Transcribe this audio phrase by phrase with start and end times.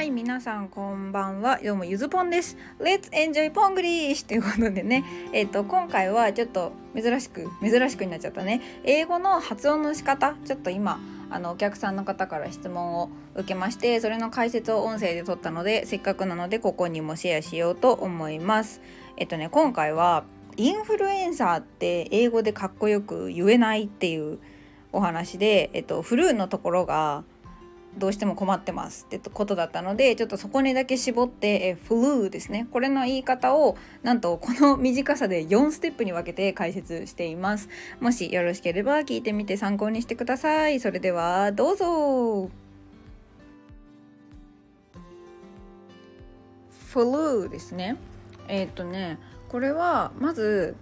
[0.00, 1.60] はい皆さんこんばんは。
[1.62, 2.56] どうもゆずぽんです。
[2.78, 5.04] Let's enjoy ポングリッシュということでね。
[5.34, 8.62] えっ、と今回はちょっと珍しく珍しくになっちゃったね。
[8.82, 10.36] 英語の発音の仕方。
[10.46, 10.98] ちょっと今
[11.28, 18.80] あのお客さんの方から質問を受けましてそれの解説を音声で撮ったのでせっかくなのでここにもシェアしようと思います。
[19.18, 20.24] えっ、とね今回は
[20.56, 24.38] インフルエンサーって英語でかっこよく言えないっていう
[24.92, 27.22] お話で、えっと、フルーのところが
[27.98, 32.68] どうしても困ってますってことだったのでちょっとそこにだけ絞ってフルーですね。
[32.70, 37.68] これの言い方をなんとこの短さで4ステップに分けて解説しています。
[38.00, 40.78] もしよろしければ聞いてみて参考にしてください。
[40.80, 42.50] それではどうぞ。
[46.88, 47.96] フルーですね。
[48.48, 49.18] えー、っとね
[49.48, 50.76] これはまず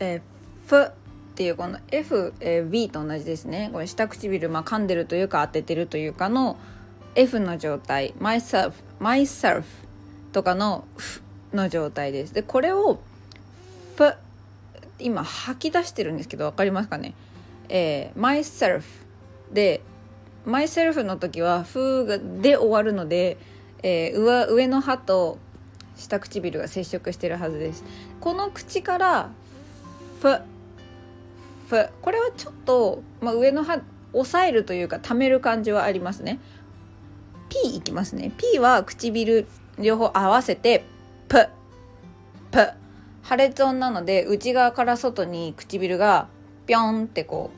[0.00, 0.20] え
[0.66, 0.92] フ
[1.32, 3.70] っていうこの F、えー、B と同じですね。
[3.72, 6.58] これ下唇、まあ、噛んでるというか当ててるというかの
[7.14, 8.12] F の状態。
[8.20, 9.64] Myself myself
[10.32, 11.22] とかの F
[11.54, 12.34] の状態です。
[12.34, 13.00] でこれを
[13.94, 14.14] F
[14.98, 17.14] 今吐き出してるんですけど分かりますかね、
[17.70, 18.82] えー、myself
[19.52, 19.80] で
[20.46, 23.38] myself の時は F がで終わるので、
[23.82, 25.38] えー、上上の歯と
[25.96, 27.84] 下唇が接触してるはずです。
[28.20, 29.30] この口から
[30.18, 30.51] F
[31.72, 33.80] フこれはちょっと、まあ、上の歯
[34.12, 36.38] 押さえるというか溜める感じはありますね。
[37.48, 38.30] P いきますね。
[38.36, 39.46] P は唇
[39.78, 40.84] 両方合わせて
[41.28, 41.48] プ。
[42.50, 42.68] プ。
[43.22, 46.28] 破裂音なので内側から外に唇が
[46.66, 47.50] ピョンってこ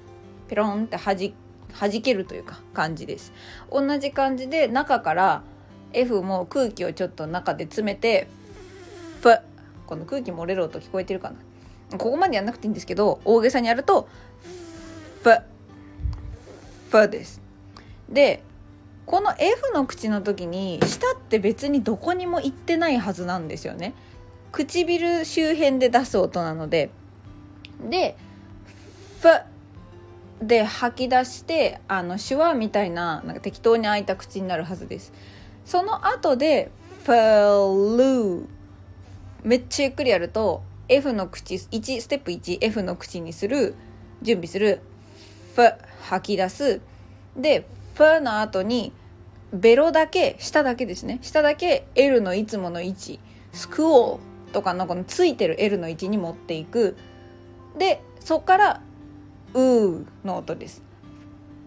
[0.46, 1.34] うピロンってはじ
[1.76, 3.32] 弾けるというか感じです。
[3.68, 5.42] 同じ感じで中から
[5.92, 8.28] F も空気をちょっと中で詰めて
[9.22, 9.36] プ。
[9.86, 11.36] この空気漏れる音聞こえてるかな？
[11.98, 14.08] ここまでやんなくていいんですけど大げさにやると
[15.22, 15.30] フ
[16.90, 17.40] フです。
[18.08, 18.42] で
[19.06, 23.94] この F の口の時に舌って別にどこにも行ってないはずなんですよね。
[24.52, 26.90] 唇周辺で出す音なので。
[27.88, 28.16] で
[29.20, 29.28] フ
[30.44, 35.12] で吐き出してあの手話みたいななんか適当に開いた口になるはずです。
[35.64, 36.70] その後で
[37.04, 38.46] フルー。
[39.42, 43.74] めっちゃゆっくりやると F の口1ステップ 1F の口にする
[44.22, 44.80] 準備する
[45.54, 45.72] フ
[46.02, 46.80] 吐き出す。
[47.36, 48.92] でフの後に
[49.52, 51.18] ベロだけ下だけですね。
[51.22, 53.20] 下だけ L のいつもの位置。
[53.52, 56.96] スクオーとかのこのついてる L の位置に持っていく。
[57.78, 58.80] でそっから
[59.54, 60.82] うーの音です。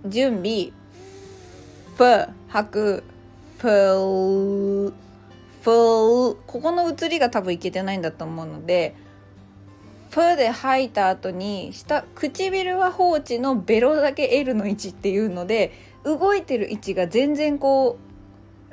[0.06, 0.72] 準備。
[1.98, 3.04] フ吐く。
[3.58, 4.94] フル
[5.62, 8.96] フルここの移りが多分いけてないんだと思うので
[10.12, 15.72] プで吐いた後に下唇は放置のベロだけ L の位置っていうので
[16.04, 17.98] 動いてる位置が全然こ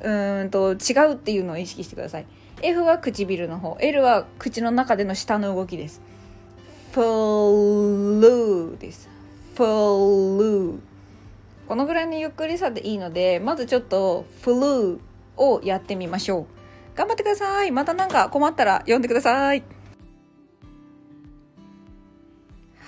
[0.03, 2.27] ううんと違うっていうのを意識してください。
[2.62, 6.01] F は唇の方 L は口の中での下の動きです。
[6.93, 9.09] フルーです。
[9.55, 10.78] フルー。
[11.69, 14.99] このぐらいのゆっくりさでいいのでまずちょっとフルー
[15.37, 16.53] をやってみましょう。
[16.94, 17.72] 頑張ってください。
[17.72, 19.62] また何か困ったら呼んでください。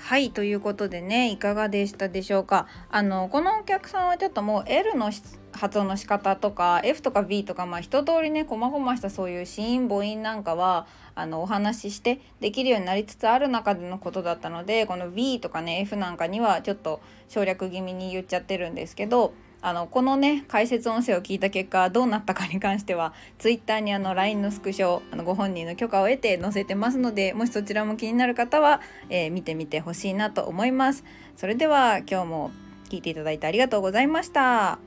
[0.09, 2.69] はいということでねいかがでしたでしょうか？
[2.91, 5.11] あのこのお客さんはちょっともう L の
[5.50, 19.34] 発音の仕方とか F とか B とかまあ一通りねこまごましたそういう子音母音なんかはあのお話ししてできるようになりつつある中でのことだったのでこの B とかね F なんかにはちょっと省略気味に言っちゃってるんですけど
[19.66, 31.03] あのこのね解説音声を聞いた結果どうなったかに関しては Twitter にあの LINE のスクショあのご本人の許可を得て載せてますのでもしそちらも気になる方は、えー、見てみてほしいなと思います。
[31.37, 32.50] それでは今日も
[32.91, 34.78] 聞いていただいてありがとうございました。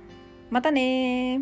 [0.49, 1.41] またね